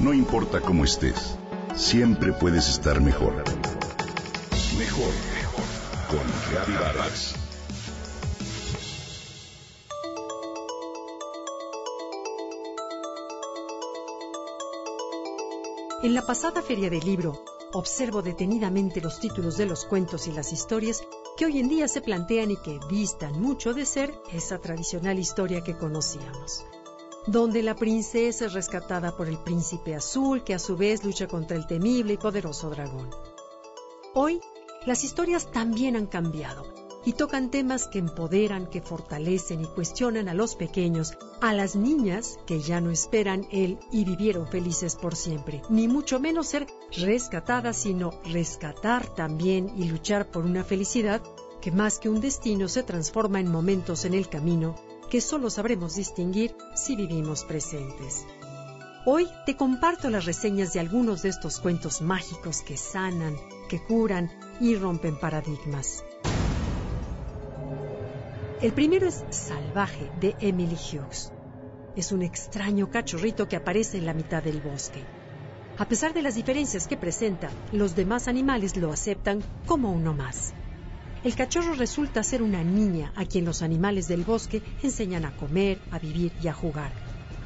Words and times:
No 0.00 0.14
importa 0.14 0.62
cómo 0.62 0.84
estés, 0.84 1.36
siempre 1.76 2.32
puedes 2.32 2.70
estar 2.70 3.02
mejor. 3.02 3.34
Mejor, 4.78 5.12
mejor. 5.34 5.64
Con 6.08 6.74
Vargas. 6.74 7.34
En 16.02 16.14
la 16.14 16.24
pasada 16.24 16.62
feria 16.62 16.88
del 16.88 17.04
libro, 17.04 17.44
observo 17.74 18.22
detenidamente 18.22 19.02
los 19.02 19.20
títulos 19.20 19.58
de 19.58 19.66
los 19.66 19.84
cuentos 19.84 20.26
y 20.26 20.32
las 20.32 20.50
historias 20.50 21.04
que 21.36 21.44
hoy 21.44 21.58
en 21.58 21.68
día 21.68 21.88
se 21.88 22.00
plantean 22.00 22.52
y 22.52 22.56
que 22.56 22.80
distan 22.88 23.38
mucho 23.38 23.74
de 23.74 23.84
ser 23.84 24.18
esa 24.32 24.58
tradicional 24.60 25.18
historia 25.18 25.62
que 25.62 25.76
conocíamos 25.76 26.64
donde 27.26 27.62
la 27.62 27.76
princesa 27.76 28.46
es 28.46 28.52
rescatada 28.52 29.16
por 29.16 29.28
el 29.28 29.38
príncipe 29.38 29.94
azul, 29.94 30.42
que 30.42 30.54
a 30.54 30.58
su 30.58 30.76
vez 30.76 31.04
lucha 31.04 31.26
contra 31.26 31.56
el 31.56 31.66
temible 31.66 32.14
y 32.14 32.16
poderoso 32.16 32.70
dragón. 32.70 33.10
Hoy, 34.14 34.40
las 34.86 35.04
historias 35.04 35.50
también 35.50 35.96
han 35.96 36.06
cambiado 36.06 36.64
y 37.04 37.12
tocan 37.14 37.50
temas 37.50 37.88
que 37.88 37.98
empoderan, 37.98 38.66
que 38.66 38.82
fortalecen 38.82 39.62
y 39.62 39.66
cuestionan 39.66 40.28
a 40.28 40.34
los 40.34 40.54
pequeños, 40.54 41.16
a 41.40 41.52
las 41.52 41.76
niñas 41.76 42.38
que 42.46 42.60
ya 42.60 42.80
no 42.80 42.90
esperan 42.90 43.46
el 43.50 43.78
y 43.90 44.04
vivieron 44.04 44.46
felices 44.46 44.96
por 44.96 45.16
siempre, 45.16 45.62
ni 45.70 45.88
mucho 45.88 46.20
menos 46.20 46.48
ser 46.48 46.66
rescatadas, 46.96 47.76
sino 47.76 48.10
rescatar 48.24 49.14
también 49.14 49.72
y 49.76 49.84
luchar 49.84 50.30
por 50.30 50.44
una 50.44 50.64
felicidad 50.64 51.22
que 51.60 51.70
más 51.70 51.98
que 51.98 52.08
un 52.08 52.20
destino 52.20 52.68
se 52.68 52.82
transforma 52.82 53.40
en 53.40 53.50
momentos 53.50 54.04
en 54.04 54.14
el 54.14 54.28
camino 54.28 54.74
que 55.10 55.20
solo 55.20 55.50
sabremos 55.50 55.96
distinguir 55.96 56.56
si 56.74 56.94
vivimos 56.94 57.44
presentes. 57.44 58.24
Hoy 59.04 59.26
te 59.44 59.56
comparto 59.56 60.08
las 60.08 60.24
reseñas 60.24 60.72
de 60.72 60.80
algunos 60.80 61.22
de 61.22 61.30
estos 61.30 61.58
cuentos 61.58 62.00
mágicos 62.00 62.62
que 62.62 62.76
sanan, 62.76 63.36
que 63.68 63.82
curan 63.82 64.30
y 64.60 64.76
rompen 64.76 65.18
paradigmas. 65.18 66.04
El 68.62 68.72
primero 68.72 69.08
es 69.08 69.24
Salvaje 69.30 70.10
de 70.20 70.36
Emily 70.38 70.76
Hughes. 70.76 71.32
Es 71.96 72.12
un 72.12 72.22
extraño 72.22 72.88
cachorrito 72.90 73.48
que 73.48 73.56
aparece 73.56 73.98
en 73.98 74.06
la 74.06 74.14
mitad 74.14 74.42
del 74.42 74.60
bosque. 74.60 75.02
A 75.76 75.86
pesar 75.86 76.14
de 76.14 76.22
las 76.22 76.36
diferencias 76.36 76.86
que 76.86 76.96
presenta, 76.96 77.50
los 77.72 77.96
demás 77.96 78.28
animales 78.28 78.76
lo 78.76 78.92
aceptan 78.92 79.42
como 79.66 79.90
uno 79.90 80.12
más. 80.12 80.54
El 81.22 81.34
cachorro 81.34 81.74
resulta 81.74 82.22
ser 82.22 82.42
una 82.42 82.64
niña 82.64 83.12
a 83.14 83.26
quien 83.26 83.44
los 83.44 83.60
animales 83.60 84.08
del 84.08 84.24
bosque 84.24 84.62
enseñan 84.82 85.26
a 85.26 85.36
comer, 85.36 85.78
a 85.90 85.98
vivir 85.98 86.32
y 86.42 86.48
a 86.48 86.54
jugar. 86.54 86.92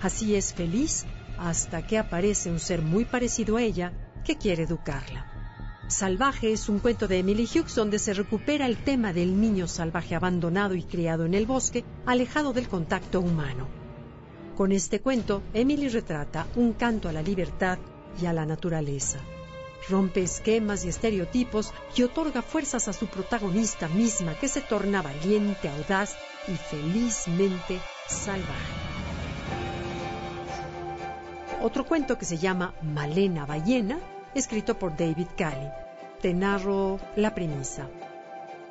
Así 0.00 0.36
es 0.36 0.54
feliz 0.54 1.06
hasta 1.38 1.84
que 1.84 1.98
aparece 1.98 2.52
un 2.52 2.60
ser 2.60 2.82
muy 2.82 3.04
parecido 3.04 3.56
a 3.56 3.62
ella 3.62 3.92
que 4.24 4.36
quiere 4.36 4.62
educarla. 4.62 5.26
Salvaje 5.88 6.52
es 6.52 6.68
un 6.68 6.78
cuento 6.78 7.08
de 7.08 7.18
Emily 7.18 7.48
Hughes 7.52 7.74
donde 7.74 7.98
se 7.98 8.14
recupera 8.14 8.66
el 8.66 8.76
tema 8.76 9.12
del 9.12 9.40
niño 9.40 9.66
salvaje 9.66 10.14
abandonado 10.14 10.76
y 10.76 10.84
criado 10.84 11.24
en 11.26 11.34
el 11.34 11.44
bosque, 11.44 11.84
alejado 12.06 12.52
del 12.52 12.68
contacto 12.68 13.20
humano. 13.20 13.66
Con 14.56 14.70
este 14.70 15.00
cuento, 15.00 15.42
Emily 15.52 15.88
retrata 15.88 16.46
un 16.54 16.74
canto 16.74 17.08
a 17.08 17.12
la 17.12 17.22
libertad 17.22 17.78
y 18.22 18.26
a 18.26 18.32
la 18.32 18.46
naturaleza 18.46 19.18
rompe 19.88 20.22
esquemas 20.22 20.84
y 20.84 20.88
estereotipos 20.88 21.72
y 21.96 22.02
otorga 22.02 22.42
fuerzas 22.42 22.88
a 22.88 22.92
su 22.92 23.06
protagonista 23.06 23.88
misma 23.88 24.34
que 24.34 24.48
se 24.48 24.60
torna 24.60 25.02
valiente, 25.02 25.68
audaz 25.68 26.16
y 26.48 26.56
felizmente 26.56 27.80
salvaje. 28.08 28.74
Otro 31.62 31.86
cuento 31.86 32.18
que 32.18 32.24
se 32.24 32.38
llama 32.38 32.74
Malena 32.82 33.46
Ballena, 33.46 33.98
escrito 34.34 34.78
por 34.78 34.96
David 34.96 35.28
Cali. 35.36 35.68
Te 36.20 36.34
narro 36.34 36.98
la 37.16 37.34
premisa. 37.34 37.88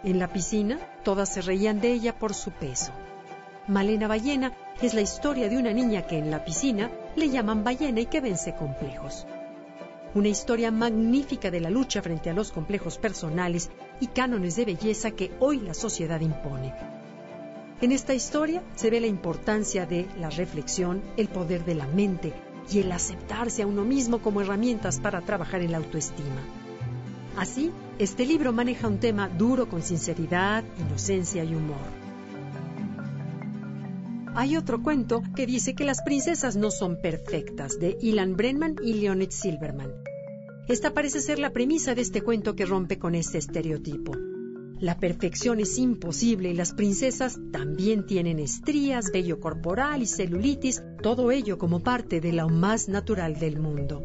En 0.04 0.20
la 0.20 0.28
piscina, 0.28 0.80
todas 1.04 1.30
se 1.30 1.42
reían 1.42 1.80
de 1.80 1.92
ella 1.92 2.18
por 2.18 2.34
su 2.34 2.52
peso. 2.52 2.92
Malena 3.68 4.08
Ballena 4.08 4.54
es 4.82 4.94
la 4.94 5.02
historia 5.02 5.48
de 5.50 5.58
una 5.58 5.72
niña 5.72 6.04
que 6.04 6.18
en 6.18 6.30
la 6.30 6.44
piscina 6.44 6.92
le 7.16 7.30
llaman 7.30 7.64
ballena 7.64 8.02
y 8.02 8.08
que 8.08 8.20
vence 8.20 8.54
complejos 8.54 9.26
una 10.16 10.28
historia 10.28 10.72
magnífica 10.72 11.50
de 11.50 11.60
la 11.60 11.70
lucha 11.70 12.02
frente 12.02 12.30
a 12.30 12.34
los 12.34 12.52
complejos 12.52 12.98
personales 12.98 13.70
y 14.00 14.08
cánones 14.08 14.56
de 14.56 14.66
belleza 14.66 15.12
que 15.12 15.32
hoy 15.40 15.60
la 15.60 15.74
sociedad 15.74 16.20
impone. 16.22 16.74
En 17.82 17.92
esta 17.92 18.14
historia 18.14 18.64
se 18.76 18.90
ve 18.90 19.02
la 19.02 19.08
importancia 19.08 19.86
de 19.86 20.08
la 20.20 20.30
reflexión, 20.30 21.02
el 21.18 21.28
poder 21.28 21.66
de 21.66 21.76
la 21.76 21.88
mente 21.88 22.34
y 22.72 22.80
el 22.80 22.92
aceptarse 22.92 23.64
a 23.64 23.68
uno 23.68 23.84
mismo 23.84 24.20
como 24.20 24.42
herramientas 24.42 25.00
para 25.00 25.22
trabajar 25.22 25.62
en 25.62 25.72
la 25.72 25.80
autoestima. 25.80 26.42
Así, 27.38 27.72
este 27.98 28.26
libro 28.26 28.54
maneja 28.54 28.88
un 28.88 29.00
tema 29.00 29.28
duro 29.28 29.68
con 29.68 29.82
sinceridad, 29.82 30.64
inocencia 30.80 31.44
y 31.44 31.56
humor. 31.56 32.03
Hay 34.36 34.58
otro 34.58 34.82
cuento 34.82 35.22
que 35.36 35.46
dice 35.46 35.76
que 35.76 35.84
las 35.84 36.02
princesas 36.02 36.56
no 36.56 36.72
son 36.72 37.00
perfectas, 37.00 37.80
de 37.80 37.98
Ilan 38.02 38.36
Brenman 38.36 38.78
y 38.84 38.94
Leonid 38.94 39.30
Silverman. 39.30 39.92
Esta 40.68 40.92
parece 40.92 41.22
ser 41.22 41.38
la 41.38 41.52
premisa 41.52 41.94
de 41.94 42.02
este 42.02 42.24
cuento 42.24 42.56
que 42.56 42.66
rompe 42.66 42.98
con 42.98 43.14
este 43.14 43.38
estereotipo. 43.38 44.14
La 44.80 44.98
perfección 44.98 45.60
es 45.60 45.78
imposible 45.78 46.50
y 46.50 46.56
las 46.56 46.74
princesas 46.74 47.40
también 47.52 48.08
tienen 48.08 48.40
estrías, 48.40 49.12
vello 49.12 49.40
corporal 49.40 50.02
y 50.02 50.08
celulitis, 50.08 50.82
todo 51.04 51.30
ello 51.30 51.60
como 51.60 51.82
parte 51.82 52.20
de 52.20 52.34
lo 52.34 52.50
más 52.50 52.90
natural 52.90 53.38
del 53.38 53.60
mundo. 53.60 54.04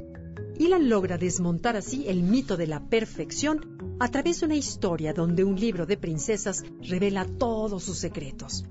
Ilan 0.59 0.91
logra 0.91 1.17
desmontar 1.17 1.75
así 1.77 2.05
el 2.07 2.23
mito 2.23 2.59
de 2.59 2.67
la 2.67 2.87
perfección 2.87 3.97
a 3.99 4.09
través 4.09 4.41
de 4.41 4.47
una 4.47 4.57
historia 4.57 5.15
donde 5.15 5.43
un 5.43 5.59
libro 5.59 5.87
de 5.87 5.97
princesas 5.97 6.65
revela 6.83 7.25
todos 7.25 7.83
sus 7.83 7.97
secretos. 7.97 8.65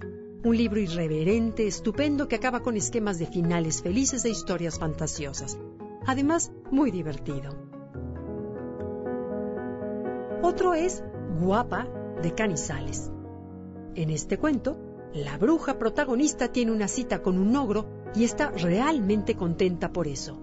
Un 0.43 0.55
libro 0.55 0.79
irreverente, 0.79 1.65
estupendo, 1.65 2.27
que 2.27 2.35
acaba 2.35 2.61
con 2.61 2.77
esquemas 2.77 3.17
de 3.17 3.25
finales 3.25 3.81
felices 3.81 4.23
e 4.23 4.29
historias 4.29 4.77
fantasiosas. 4.77 5.57
Además, 6.05 6.51
muy 6.71 6.91
divertido. 6.91 7.55
Otro 10.43 10.75
es 10.75 11.03
Guapa 11.41 11.87
de 12.21 12.33
Canizales. 12.33 13.11
En 13.95 14.11
este 14.11 14.37
cuento, 14.37 14.79
la 15.13 15.37
bruja 15.37 15.79
protagonista 15.79 16.51
tiene 16.51 16.71
una 16.71 16.87
cita 16.87 17.23
con 17.23 17.39
un 17.39 17.55
ogro 17.55 17.87
y 18.13 18.23
está 18.23 18.51
realmente 18.51 19.35
contenta 19.35 19.91
por 19.91 20.07
eso. 20.07 20.39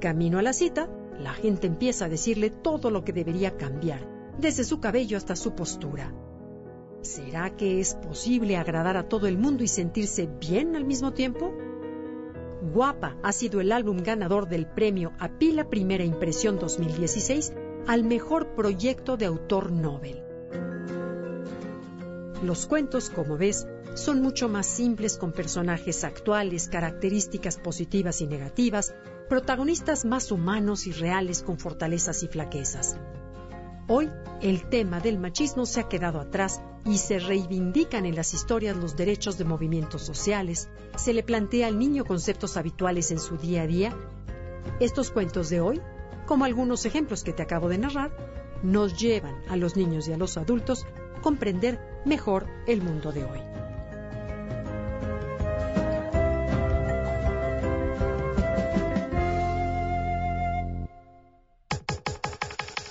Camino 0.00 0.38
a 0.38 0.42
la 0.42 0.52
cita, 0.52 0.88
la 1.18 1.32
gente 1.32 1.66
empieza 1.66 2.04
a 2.04 2.08
decirle 2.08 2.50
todo 2.50 2.90
lo 2.90 3.04
que 3.04 3.12
debería 3.12 3.56
cambiar, 3.56 4.08
desde 4.38 4.62
su 4.62 4.78
cabello 4.80 5.16
hasta 5.16 5.34
su 5.34 5.54
postura. 5.54 6.14
¿Será 7.02 7.56
que 7.56 7.80
es 7.80 7.94
posible 7.94 8.56
agradar 8.56 8.96
a 8.96 9.08
todo 9.08 9.26
el 9.26 9.38
mundo 9.38 9.64
y 9.64 9.68
sentirse 9.68 10.26
bien 10.26 10.76
al 10.76 10.84
mismo 10.84 11.12
tiempo? 11.12 11.52
Guapa 12.74 13.16
ha 13.22 13.32
sido 13.32 13.60
el 13.62 13.72
álbum 13.72 14.02
ganador 14.02 14.48
del 14.48 14.66
premio 14.66 15.12
a 15.18 15.28
Pila 15.28 15.70
Primera 15.70 16.04
Impresión 16.04 16.58
2016 16.58 17.54
al 17.86 18.04
mejor 18.04 18.54
proyecto 18.54 19.16
de 19.16 19.24
autor 19.24 19.72
Nobel. 19.72 20.22
Los 22.44 22.66
cuentos, 22.66 23.08
como 23.08 23.38
ves, 23.38 23.66
son 23.94 24.20
mucho 24.20 24.48
más 24.48 24.66
simples 24.66 25.16
con 25.16 25.32
personajes 25.32 26.04
actuales, 26.04 26.68
características 26.68 27.56
positivas 27.56 28.20
y 28.20 28.26
negativas, 28.26 28.94
protagonistas 29.28 30.04
más 30.04 30.30
humanos 30.30 30.86
y 30.86 30.92
reales 30.92 31.42
con 31.42 31.58
fortalezas 31.58 32.22
y 32.22 32.28
flaquezas. 32.28 32.98
Hoy, 33.92 34.08
el 34.40 34.68
tema 34.68 35.00
del 35.00 35.18
machismo 35.18 35.66
se 35.66 35.80
ha 35.80 35.88
quedado 35.88 36.20
atrás 36.20 36.62
y 36.84 36.98
se 36.98 37.18
reivindican 37.18 38.06
en 38.06 38.14
las 38.14 38.34
historias 38.34 38.76
los 38.76 38.94
derechos 38.94 39.36
de 39.36 39.44
movimientos 39.44 40.02
sociales, 40.02 40.68
se 40.94 41.12
le 41.12 41.24
plantea 41.24 41.66
al 41.66 41.76
niño 41.76 42.04
conceptos 42.04 42.56
habituales 42.56 43.10
en 43.10 43.18
su 43.18 43.36
día 43.36 43.62
a 43.62 43.66
día. 43.66 43.92
Estos 44.78 45.10
cuentos 45.10 45.50
de 45.50 45.60
hoy, 45.60 45.80
como 46.24 46.44
algunos 46.44 46.86
ejemplos 46.86 47.24
que 47.24 47.32
te 47.32 47.42
acabo 47.42 47.68
de 47.68 47.78
narrar, 47.78 48.12
nos 48.62 48.96
llevan 48.96 49.34
a 49.48 49.56
los 49.56 49.74
niños 49.74 50.06
y 50.06 50.12
a 50.12 50.16
los 50.16 50.36
adultos 50.36 50.86
a 51.16 51.20
comprender 51.20 51.80
mejor 52.04 52.46
el 52.68 52.82
mundo 52.82 53.10
de 53.10 53.24
hoy. 53.24 53.49